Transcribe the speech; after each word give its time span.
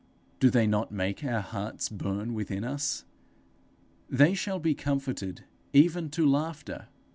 Do 0.39 0.49
they 0.49 0.65
not 0.65 0.91
make 0.91 1.23
our 1.23 1.41
hearts 1.41 1.87
burn 1.87 2.33
within 2.33 2.63
us? 2.63 3.05
They 4.09 4.33
shall 4.33 4.57
be 4.59 4.73
comforted 4.73 5.43
even 5.73 6.09
to 6.09 6.25
laughter! 6.27 6.87